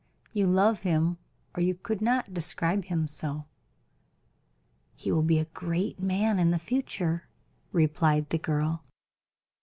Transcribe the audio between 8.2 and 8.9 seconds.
the girl.